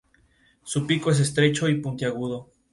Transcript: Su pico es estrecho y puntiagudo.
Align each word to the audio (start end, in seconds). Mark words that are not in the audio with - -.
Su 0.63 0.87
pico 0.87 1.11
es 1.11 1.19
estrecho 1.19 1.69
y 1.69 1.79
puntiagudo. 1.79 2.49